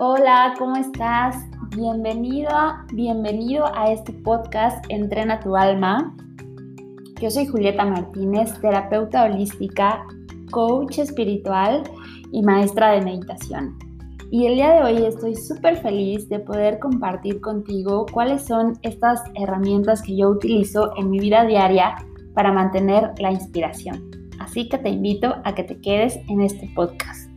Hola, 0.00 0.54
¿cómo 0.58 0.76
estás? 0.76 1.36
Bienvenido, 1.76 2.50
bienvenido 2.94 3.66
a 3.76 3.92
este 3.92 4.14
podcast 4.14 4.82
Entrena 4.88 5.38
tu 5.40 5.54
alma. 5.54 6.16
Yo 7.20 7.30
soy 7.30 7.46
Julieta 7.46 7.84
Martínez, 7.84 8.58
terapeuta 8.62 9.24
holística, 9.24 10.02
coach 10.50 10.98
espiritual 10.98 11.82
y 12.32 12.42
maestra 12.42 12.92
de 12.92 13.02
meditación. 13.02 13.78
Y 14.30 14.46
el 14.46 14.54
día 14.54 14.72
de 14.72 14.82
hoy 14.82 15.04
estoy 15.04 15.36
súper 15.36 15.76
feliz 15.76 16.26
de 16.30 16.38
poder 16.38 16.78
compartir 16.78 17.42
contigo 17.42 18.06
cuáles 18.10 18.46
son 18.46 18.78
estas 18.80 19.22
herramientas 19.34 20.00
que 20.00 20.16
yo 20.16 20.30
utilizo 20.30 20.94
en 20.96 21.10
mi 21.10 21.18
vida 21.18 21.44
diaria 21.44 21.96
para 22.34 22.50
mantener 22.50 23.12
la 23.18 23.30
inspiración. 23.30 24.10
Así 24.38 24.70
que 24.70 24.78
te 24.78 24.88
invito 24.88 25.36
a 25.44 25.54
que 25.54 25.64
te 25.64 25.78
quedes 25.82 26.18
en 26.28 26.40
este 26.40 26.70
podcast. 26.74 27.31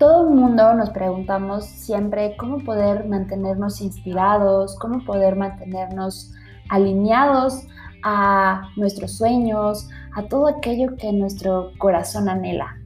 Todo 0.00 0.26
el 0.30 0.34
mundo 0.34 0.72
nos 0.72 0.88
preguntamos 0.88 1.66
siempre 1.66 2.34
cómo 2.38 2.64
poder 2.64 3.06
mantenernos 3.06 3.82
inspirados, 3.82 4.78
cómo 4.78 5.04
poder 5.04 5.36
mantenernos 5.36 6.32
alineados 6.70 7.66
a 8.02 8.62
nuestros 8.76 9.18
sueños, 9.18 9.90
a 10.16 10.22
todo 10.22 10.46
aquello 10.46 10.96
que 10.96 11.12
nuestro 11.12 11.72
corazón 11.76 12.30
anhela. 12.30 12.78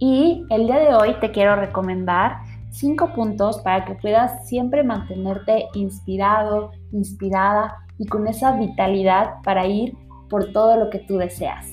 Y 0.00 0.44
el 0.50 0.66
día 0.66 0.80
de 0.80 0.94
hoy 0.96 1.14
te 1.20 1.30
quiero 1.30 1.54
recomendar 1.54 2.38
cinco 2.72 3.12
puntos 3.14 3.60
para 3.60 3.84
que 3.84 3.94
puedas 3.94 4.48
siempre 4.48 4.82
mantenerte 4.82 5.66
inspirado, 5.74 6.72
inspirada 6.90 7.76
y 7.98 8.06
con 8.06 8.26
esa 8.26 8.56
vitalidad 8.56 9.34
para 9.44 9.64
ir 9.68 9.96
por 10.28 10.50
todo 10.52 10.76
lo 10.76 10.90
que 10.90 10.98
tú 10.98 11.18
deseas. 11.18 11.68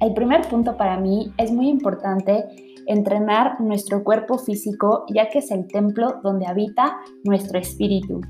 El 0.00 0.14
primer 0.14 0.48
punto 0.48 0.78
para 0.78 0.96
mí 0.96 1.34
es 1.36 1.52
muy 1.52 1.68
importante 1.68 2.46
entrenar 2.88 3.60
nuestro 3.60 4.02
cuerpo 4.02 4.38
físico 4.38 5.04
ya 5.12 5.28
que 5.28 5.38
es 5.38 5.50
el 5.50 5.68
templo 5.68 6.20
donde 6.22 6.46
habita 6.46 6.98
nuestro 7.24 7.58
espíritu. 7.58 8.20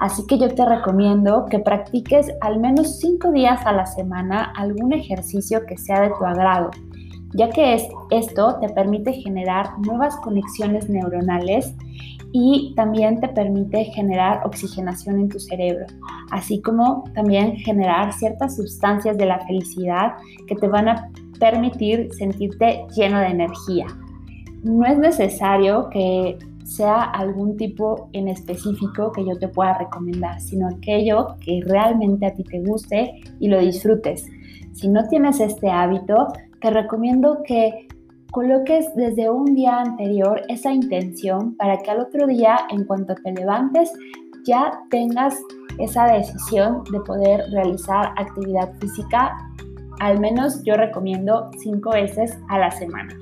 Así 0.00 0.26
que 0.26 0.38
yo 0.38 0.54
te 0.54 0.64
recomiendo 0.64 1.46
que 1.46 1.60
practiques 1.60 2.30
al 2.40 2.60
menos 2.60 2.98
5 3.00 3.32
días 3.32 3.64
a 3.64 3.72
la 3.72 3.86
semana 3.86 4.52
algún 4.56 4.92
ejercicio 4.92 5.64
que 5.66 5.78
sea 5.78 6.02
de 6.02 6.10
tu 6.10 6.24
agrado 6.24 6.70
ya 7.34 7.50
que 7.50 7.74
es, 7.74 7.82
esto 8.10 8.58
te 8.60 8.68
permite 8.70 9.12
generar 9.12 9.78
nuevas 9.80 10.16
conexiones 10.16 10.88
neuronales 10.88 11.74
y 12.32 12.74
también 12.76 13.20
te 13.20 13.28
permite 13.28 13.84
generar 13.84 14.46
oxigenación 14.46 15.18
en 15.18 15.28
tu 15.28 15.38
cerebro, 15.38 15.86
así 16.30 16.60
como 16.60 17.04
también 17.14 17.56
generar 17.56 18.12
ciertas 18.12 18.56
sustancias 18.56 19.16
de 19.16 19.26
la 19.26 19.40
felicidad 19.46 20.14
que 20.46 20.54
te 20.56 20.68
van 20.68 20.88
a 20.88 21.10
permitir 21.38 22.08
sentirte 22.14 22.84
lleno 22.94 23.20
de 23.20 23.28
energía. 23.28 23.86
No 24.62 24.86
es 24.86 24.98
necesario 24.98 25.88
que 25.90 26.38
sea 26.64 27.02
algún 27.02 27.56
tipo 27.56 28.10
en 28.12 28.28
específico 28.28 29.10
que 29.12 29.24
yo 29.24 29.38
te 29.38 29.48
pueda 29.48 29.78
recomendar, 29.78 30.40
sino 30.40 30.68
aquello 30.68 31.36
que 31.40 31.60
realmente 31.64 32.26
a 32.26 32.34
ti 32.34 32.44
te 32.44 32.60
guste 32.60 33.20
y 33.40 33.48
lo 33.48 33.58
disfrutes. 33.58 34.26
Si 34.72 34.88
no 34.88 35.08
tienes 35.08 35.40
este 35.40 35.70
hábito, 35.70 36.28
te 36.60 36.70
recomiendo 36.70 37.42
que 37.44 37.88
coloques 38.30 38.94
desde 38.94 39.30
un 39.30 39.54
día 39.54 39.80
anterior 39.80 40.42
esa 40.48 40.72
intención 40.72 41.56
para 41.56 41.78
que 41.78 41.90
al 41.90 42.00
otro 42.00 42.26
día, 42.26 42.58
en 42.70 42.84
cuanto 42.84 43.14
te 43.14 43.32
levantes, 43.32 43.90
ya 44.44 44.72
tengas 44.90 45.34
esa 45.78 46.04
decisión 46.12 46.82
de 46.92 47.00
poder 47.00 47.44
realizar 47.50 48.12
actividad 48.16 48.72
física, 48.78 49.32
al 50.00 50.20
menos 50.20 50.62
yo 50.64 50.74
recomiendo 50.74 51.50
cinco 51.58 51.90
veces 51.90 52.36
a 52.48 52.58
la 52.58 52.70
semana. 52.70 53.16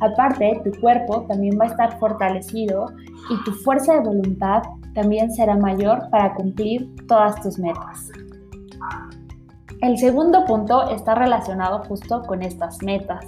Aparte, 0.00 0.60
tu 0.64 0.78
cuerpo 0.80 1.22
también 1.28 1.58
va 1.58 1.64
a 1.64 1.68
estar 1.68 1.98
fortalecido 1.98 2.86
y 3.30 3.44
tu 3.44 3.52
fuerza 3.52 3.94
de 3.94 4.00
voluntad 4.00 4.62
también 4.94 5.32
será 5.32 5.56
mayor 5.56 6.08
para 6.10 6.34
cumplir 6.34 6.94
todas 7.06 7.40
tus 7.42 7.58
metas. 7.58 8.10
El 9.82 9.98
segundo 9.98 10.44
punto 10.46 10.90
está 10.90 11.14
relacionado 11.14 11.84
justo 11.84 12.22
con 12.22 12.42
estas 12.42 12.82
metas. 12.82 13.26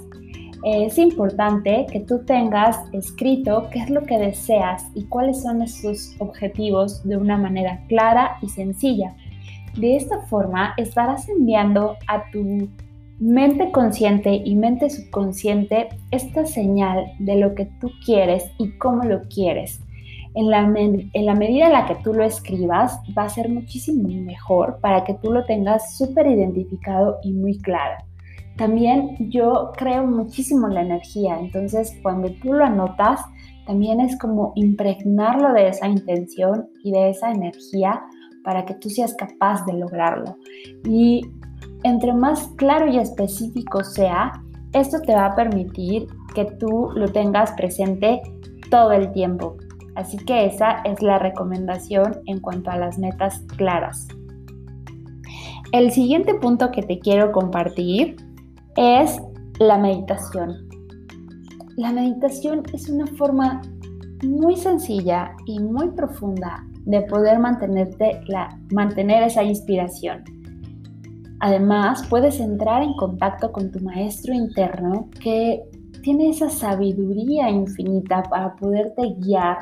Es 0.63 0.97
importante 0.97 1.85
que 1.91 2.01
tú 2.01 2.25
tengas 2.25 2.77
escrito 2.91 3.69
qué 3.71 3.79
es 3.79 3.89
lo 3.89 4.01
que 4.01 4.17
deseas 4.17 4.85
y 4.93 5.05
cuáles 5.05 5.41
son 5.41 5.61
esos 5.61 6.15
objetivos 6.19 7.03
de 7.07 7.17
una 7.17 7.37
manera 7.37 7.79
clara 7.87 8.37
y 8.41 8.49
sencilla. 8.49 9.15
De 9.77 9.95
esta 9.95 10.19
forma 10.23 10.73
estarás 10.77 11.29
enviando 11.29 11.95
a 12.07 12.29
tu 12.31 12.67
mente 13.19 13.71
consciente 13.71 14.41
y 14.43 14.55
mente 14.55 14.89
subconsciente 14.89 15.89
esta 16.11 16.45
señal 16.45 17.05
de 17.19 17.35
lo 17.35 17.55
que 17.55 17.65
tú 17.79 17.91
quieres 18.05 18.45
y 18.57 18.77
cómo 18.77 19.03
lo 19.03 19.23
quieres 19.27 19.81
en 20.35 20.49
la, 20.49 20.61
en 20.61 21.25
la 21.25 21.35
medida 21.35 21.67
en 21.67 21.73
la 21.73 21.85
que 21.85 21.95
tú 21.95 22.13
lo 22.13 22.23
escribas, 22.23 22.99
va 23.17 23.23
a 23.23 23.29
ser 23.29 23.49
muchísimo 23.49 24.07
mejor 24.23 24.79
para 24.81 25.03
que 25.03 25.15
tú 25.15 25.31
lo 25.31 25.45
tengas 25.45 25.97
súper 25.97 26.27
identificado 26.27 27.17
y 27.23 27.33
muy 27.33 27.57
claro. 27.59 28.03
También 28.57 29.15
yo 29.29 29.71
creo 29.77 30.05
muchísimo 30.05 30.67
en 30.67 30.75
la 30.75 30.81
energía, 30.81 31.39
entonces 31.39 31.97
cuando 32.01 32.29
tú 32.41 32.53
lo 32.53 32.65
anotas, 32.65 33.21
también 33.65 34.01
es 34.01 34.17
como 34.17 34.51
impregnarlo 34.55 35.53
de 35.53 35.69
esa 35.69 35.87
intención 35.87 36.67
y 36.83 36.91
de 36.91 37.11
esa 37.11 37.31
energía 37.31 38.01
para 38.43 38.65
que 38.65 38.73
tú 38.75 38.89
seas 38.89 39.13
capaz 39.15 39.65
de 39.65 39.73
lograrlo. 39.73 40.37
Y 40.85 41.21
entre 41.83 42.13
más 42.13 42.47
claro 42.57 42.87
y 42.87 42.97
específico 42.97 43.83
sea, 43.83 44.41
esto 44.73 45.01
te 45.01 45.13
va 45.13 45.27
a 45.27 45.35
permitir 45.35 46.07
que 46.35 46.45
tú 46.45 46.91
lo 46.95 47.11
tengas 47.11 47.51
presente 47.53 48.21
todo 48.69 48.91
el 48.91 49.11
tiempo, 49.11 49.57
Así 49.99 50.15
que 50.15 50.45
esa 50.45 50.79
es 50.85 51.01
la 51.01 51.19
recomendación 51.19 52.21
en 52.25 52.39
cuanto 52.39 52.71
a 52.71 52.77
las 52.77 52.97
metas 52.97 53.39
claras. 53.57 54.07
El 55.73 55.91
siguiente 55.91 56.35
punto 56.35 56.71
que 56.71 56.81
te 56.81 56.99
quiero 56.99 57.33
compartir 57.33 58.15
es 58.77 59.19
la 59.59 59.77
meditación. 59.77 60.69
La 61.75 61.91
meditación 61.91 62.63
es 62.73 62.87
una 62.87 63.07
forma 63.07 63.61
muy 64.23 64.55
sencilla 64.55 65.31
y 65.45 65.59
muy 65.59 65.89
profunda 65.89 66.65
de 66.85 67.01
poder 67.01 67.37
mantenerte 67.39 68.21
mantener 68.71 69.23
esa 69.23 69.43
inspiración. 69.43 70.23
Además, 71.39 72.05
puedes 72.09 72.39
entrar 72.39 72.83
en 72.83 72.93
contacto 72.93 73.51
con 73.51 73.71
tu 73.71 73.79
maestro 73.79 74.33
interno 74.33 75.09
que 75.21 75.63
tiene 76.01 76.29
esa 76.29 76.49
sabiduría 76.49 77.49
infinita 77.49 78.23
para 78.23 78.55
poderte 78.55 79.15
guiar 79.19 79.57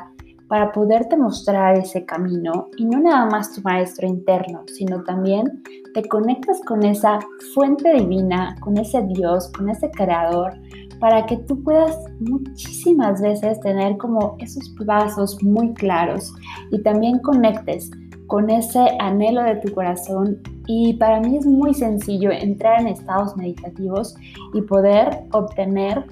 para 0.48 0.72
poderte 0.72 1.16
mostrar 1.16 1.78
ese 1.78 2.04
camino. 2.04 2.68
Y 2.76 2.86
no 2.86 3.00
nada 3.00 3.26
más 3.26 3.52
tu 3.52 3.60
maestro 3.62 4.08
interno, 4.08 4.62
sino 4.66 5.02
también 5.04 5.62
te 5.94 6.02
conectas 6.08 6.60
con 6.66 6.82
esa 6.84 7.18
fuente 7.54 7.92
divina, 7.92 8.56
con 8.60 8.76
ese 8.78 9.02
Dios, 9.02 9.52
con 9.52 9.68
ese 9.68 9.90
creador, 9.90 10.54
para 11.00 11.24
que 11.26 11.36
tú 11.36 11.62
puedas 11.62 11.96
muchísimas 12.20 13.20
veces 13.20 13.60
tener 13.60 13.96
como 13.98 14.36
esos 14.40 14.74
pasos 14.84 15.40
muy 15.42 15.72
claros 15.74 16.34
y 16.72 16.82
también 16.82 17.20
conectes 17.20 17.90
con 18.26 18.50
ese 18.50 18.80
anhelo 18.98 19.42
de 19.42 19.56
tu 19.56 19.72
corazón 19.72 20.40
y 20.68 20.92
para 20.92 21.18
mí 21.18 21.38
es 21.38 21.46
muy 21.46 21.72
sencillo 21.72 22.30
entrar 22.30 22.82
en 22.82 22.88
estados 22.88 23.34
meditativos 23.36 24.14
y 24.52 24.60
poder 24.62 25.24
obtener 25.32 26.04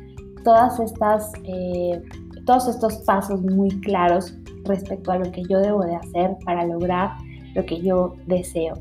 todas 0.43 0.81
estas 0.81 1.31
eh, 1.45 2.03
todos 2.47 2.67
estos 2.69 2.97
pasos 2.99 3.43
muy 3.43 3.69
claros 3.81 4.35
respecto 4.65 5.13
a 5.13 5.19
lo 5.19 5.31
que 5.31 5.43
yo 5.43 5.59
debo 5.59 5.85
de 5.85 5.97
hacer 5.97 6.37
para 6.45 6.65
lograr 6.65 7.11
lo 7.55 7.67
que 7.67 7.81
yo 7.83 8.15
deseo. 8.27 8.75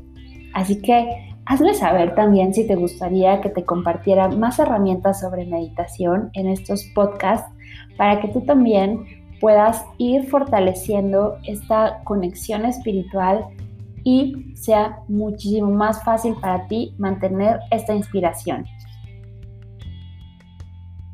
Así 0.54 0.80
que 0.80 1.34
hazme 1.44 1.74
saber 1.74 2.14
también 2.14 2.54
si 2.54 2.66
te 2.66 2.74
gustaría 2.74 3.40
que 3.42 3.50
te 3.50 3.64
compartiera 3.64 4.28
más 4.28 4.58
herramientas 4.58 5.20
sobre 5.20 5.44
meditación 5.44 6.30
en 6.32 6.48
estos 6.48 6.84
podcasts 6.94 7.52
para 7.98 8.20
que 8.20 8.28
tú 8.28 8.40
también 8.42 9.04
puedas 9.40 9.84
ir 9.98 10.26
fortaleciendo 10.28 11.36
esta 11.44 12.02
conexión 12.04 12.64
espiritual 12.64 13.44
y 14.06 14.54
sea 14.54 15.00
muchísimo 15.08 15.68
más 15.68 16.04
fácil 16.04 16.36
para 16.40 16.68
ti 16.68 16.94
mantener 16.96 17.58
esta 17.72 17.92
inspiración. 17.92 18.64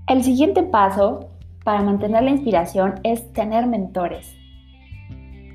El 0.07 0.23
siguiente 0.23 0.63
paso 0.63 1.31
para 1.65 1.83
mantener 1.83 2.23
la 2.23 2.31
inspiración 2.33 3.01
es 3.03 3.33
tener 3.33 3.67
mentores. 3.67 4.37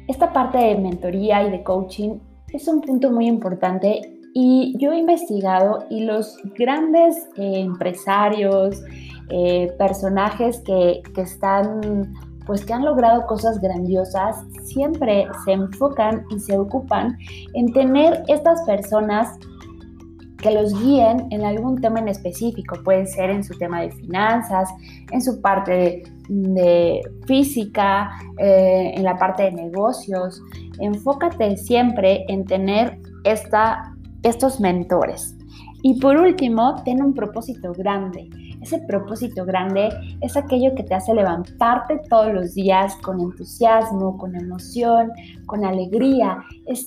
Esta 0.07 0.33
parte 0.33 0.57
de 0.57 0.77
mentoría 0.77 1.43
y 1.43 1.51
de 1.51 1.61
coaching 1.61 2.15
es 2.51 2.67
un 2.67 2.81
punto 2.81 3.11
muy 3.11 3.27
importante 3.27 4.01
y 4.33 4.73
yo 4.79 4.91
he 4.93 4.97
investigado 4.97 5.85
y 5.91 6.05
los 6.05 6.39
grandes 6.57 7.29
eh, 7.35 7.59
empresarios, 7.59 8.81
eh, 9.29 9.71
personajes 9.77 10.59
que, 10.61 11.03
que 11.13 11.21
están 11.21 12.15
pues 12.47 12.65
que 12.65 12.73
han 12.73 12.85
logrado 12.85 13.27
cosas 13.27 13.59
grandiosas, 13.59 14.37
siempre 14.63 15.27
se 15.45 15.51
enfocan 15.51 16.25
y 16.31 16.39
se 16.39 16.57
ocupan 16.57 17.17
en 17.53 17.71
tener 17.73 18.23
estas 18.27 18.63
personas 18.63 19.37
que 20.37 20.51
los 20.51 20.73
guíen 20.81 21.27
en 21.31 21.43
algún 21.43 21.81
tema 21.81 21.99
en 21.99 22.07
específico. 22.07 22.77
Puede 22.83 23.05
ser 23.07 23.29
en 23.29 23.43
su 23.43 23.57
tema 23.57 23.81
de 23.81 23.91
finanzas, 23.91 24.69
en 25.11 25.21
su 25.21 25.41
parte 25.41 26.03
de, 26.29 27.01
física, 27.25 28.09
eh, 28.37 28.93
en 28.95 29.03
la 29.03 29.17
parte 29.17 29.43
de 29.43 29.51
negocios. 29.51 30.41
Enfócate 30.79 31.57
siempre 31.57 32.25
en 32.29 32.45
tener 32.45 32.99
esta, 33.23 33.95
estos 34.23 34.59
mentores. 34.59 35.35
Y 35.81 35.99
por 35.99 36.17
último, 36.17 36.75
ten 36.83 37.03
un 37.03 37.13
propósito 37.13 37.71
grande. 37.73 38.29
Ese 38.67 38.79
propósito 38.79 39.45
grande 39.45 39.87
es 40.19 40.35
aquello 40.35 40.75
que 40.75 40.83
te 40.83 40.93
hace 40.93 41.13
levantarte 41.13 42.01
todos 42.09 42.33
los 42.33 42.53
días 42.53 42.97
con 42.97 43.21
entusiasmo, 43.21 44.17
con 44.17 44.35
emoción, 44.35 45.09
con 45.45 45.63
alegría. 45.63 46.43
Es 46.65 46.85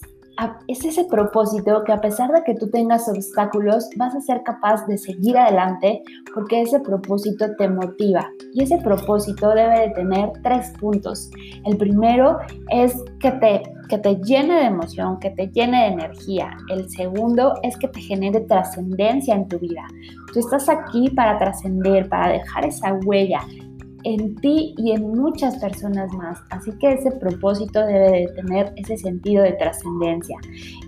es 0.69 0.85
ese 0.85 1.05
propósito 1.05 1.82
que 1.85 1.93
a 1.93 2.00
pesar 2.00 2.31
de 2.32 2.43
que 2.44 2.55
tú 2.55 2.71
tengas 2.71 3.09
obstáculos, 3.09 3.88
vas 3.97 4.15
a 4.15 4.21
ser 4.21 4.43
capaz 4.43 4.87
de 4.87 4.97
seguir 4.97 5.37
adelante 5.37 6.03
porque 6.35 6.62
ese 6.62 6.81
propósito 6.81 7.47
te 7.56 7.69
motiva. 7.69 8.27
Y 8.55 8.62
ese 8.62 8.79
propósito 8.79 9.50
debe 9.50 9.81
de 9.81 9.91
tener 9.91 10.32
tres 10.43 10.73
puntos. 10.81 11.31
El 11.65 11.77
primero 11.77 12.38
es 12.71 12.94
que 13.21 13.32
te, 13.32 13.62
que 13.88 13.99
te 13.99 14.17
llene 14.17 14.55
de 14.55 14.67
emoción, 14.67 15.19
que 15.19 15.31
te 15.31 15.49
llene 15.49 15.82
de 15.82 15.87
energía. 15.88 16.56
El 16.71 16.88
segundo 16.91 17.55
es 17.62 17.76
que 17.76 17.88
te 17.88 18.00
genere 18.00 18.41
trascendencia 18.41 19.35
en 19.35 19.49
tu 19.49 19.59
vida. 19.59 19.87
Tú 20.33 20.41
estás 20.41 20.69
aquí 20.69 21.11
para 21.11 21.38
trascender, 21.38 22.09
para 22.09 22.33
dejar 22.33 22.65
esa 22.65 22.94
huella, 23.05 23.41
en 24.05 24.37
ti 24.37 24.75
y 24.76 24.93
en 24.93 25.12
muchas 25.12 25.56
personas 25.56 26.12
más. 26.12 26.38
Así 26.50 26.73
que 26.79 26.93
ese 26.93 27.12
propósito 27.12 27.85
debe 27.85 28.11
de 28.11 28.29
tener 28.35 28.73
ese 28.76 28.97
sentido 28.97 29.43
de 29.43 29.52
trascendencia. 29.52 30.37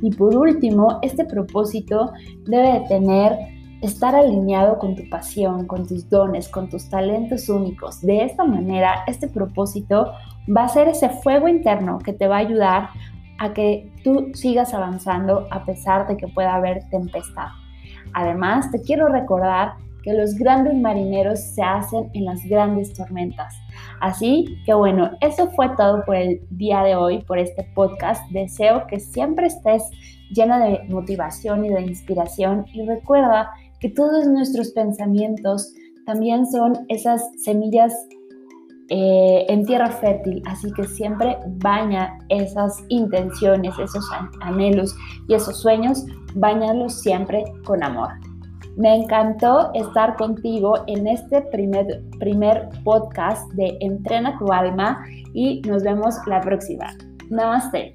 Y 0.00 0.10
por 0.10 0.36
último, 0.36 0.98
este 1.02 1.24
propósito 1.24 2.12
debe 2.44 2.80
de 2.80 2.80
tener 2.88 3.32
estar 3.82 4.14
alineado 4.14 4.78
con 4.78 4.94
tu 4.94 5.08
pasión, 5.10 5.66
con 5.66 5.86
tus 5.86 6.08
dones, 6.08 6.48
con 6.48 6.68
tus 6.68 6.88
talentos 6.88 7.48
únicos. 7.48 8.00
De 8.00 8.24
esta 8.24 8.44
manera, 8.44 9.04
este 9.08 9.28
propósito 9.28 10.12
va 10.56 10.64
a 10.64 10.68
ser 10.68 10.88
ese 10.88 11.08
fuego 11.08 11.48
interno 11.48 11.98
que 11.98 12.12
te 12.12 12.28
va 12.28 12.36
a 12.36 12.40
ayudar 12.40 12.90
a 13.38 13.52
que 13.52 13.90
tú 14.04 14.30
sigas 14.34 14.72
avanzando 14.72 15.48
a 15.50 15.64
pesar 15.64 16.06
de 16.06 16.16
que 16.16 16.28
pueda 16.28 16.54
haber 16.54 16.88
tempestad. 16.90 17.48
Además, 18.14 18.70
te 18.70 18.80
quiero 18.80 19.08
recordar 19.08 19.72
que 20.02 20.12
los 20.12 20.34
grandes 20.34 20.74
marineros 20.74 21.40
se 21.40 21.62
hacen 21.62 22.10
en 22.14 22.24
las 22.24 22.44
grandes 22.44 22.92
tormentas. 22.94 23.54
Así 24.00 24.58
que 24.66 24.74
bueno, 24.74 25.10
eso 25.20 25.50
fue 25.52 25.68
todo 25.76 26.04
por 26.04 26.16
el 26.16 26.40
día 26.50 26.82
de 26.82 26.96
hoy, 26.96 27.22
por 27.22 27.38
este 27.38 27.64
podcast. 27.74 28.28
Deseo 28.30 28.86
que 28.86 29.00
siempre 29.00 29.46
estés 29.46 29.82
llena 30.30 30.58
de 30.58 30.82
motivación 30.88 31.64
y 31.64 31.70
de 31.70 31.82
inspiración 31.82 32.66
y 32.72 32.86
recuerda 32.86 33.50
que 33.80 33.90
todos 33.90 34.26
nuestros 34.26 34.70
pensamientos 34.70 35.74
también 36.06 36.46
son 36.46 36.84
esas 36.88 37.22
semillas 37.42 37.94
eh, 38.88 39.46
en 39.48 39.64
tierra 39.64 39.90
fértil, 39.90 40.42
así 40.46 40.70
que 40.72 40.84
siempre 40.84 41.38
baña 41.46 42.18
esas 42.28 42.76
intenciones, 42.88 43.78
esos 43.78 44.04
anhelos 44.42 44.94
y 45.28 45.34
esos 45.34 45.60
sueños, 45.60 46.04
bañalos 46.34 47.00
siempre 47.00 47.44
con 47.64 47.82
amor. 47.82 48.10
Me 48.76 48.96
encantó 48.96 49.70
estar 49.74 50.16
contigo 50.16 50.74
en 50.86 51.06
este 51.06 51.42
primer, 51.42 52.02
primer 52.18 52.68
podcast 52.84 53.50
de 53.52 53.76
Entrena 53.80 54.38
tu 54.38 54.50
alma 54.52 55.04
y 55.34 55.60
nos 55.62 55.82
vemos 55.82 56.14
la 56.26 56.40
próxima. 56.40 56.86
Namaste. 57.30 57.94